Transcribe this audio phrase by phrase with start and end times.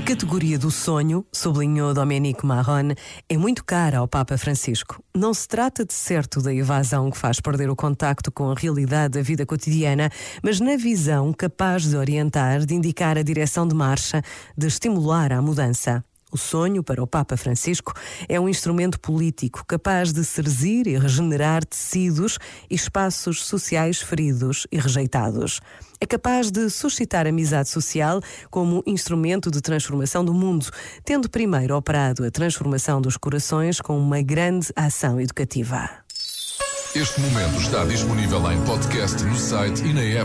[0.00, 2.94] categoria do sonho, sublinhou Domenico Marrone,
[3.28, 5.02] é muito cara ao Papa Francisco.
[5.14, 9.14] Não se trata de certo da evasão que faz perder o contacto com a realidade
[9.14, 10.10] da vida cotidiana,
[10.42, 14.20] mas na visão capaz de orientar, de indicar a direção de marcha,
[14.56, 16.04] de estimular a mudança.
[16.36, 17.94] O sonho, para o Papa Francisco,
[18.28, 22.38] é um instrumento político capaz de serzir e regenerar tecidos
[22.68, 25.62] e espaços sociais feridos e rejeitados.
[25.98, 28.20] É capaz de suscitar amizade social
[28.50, 30.66] como instrumento de transformação do mundo,
[31.06, 35.88] tendo primeiro operado a transformação dos corações com uma grande ação educativa.
[36.96, 40.24] Este momento está disponível em podcast no site e na app.